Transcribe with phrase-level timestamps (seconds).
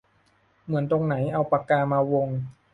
[0.65, 2.27] เหมือนตรงไหน เอาปากกามาวง